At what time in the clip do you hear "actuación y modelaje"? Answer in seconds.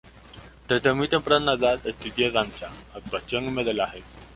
2.95-4.01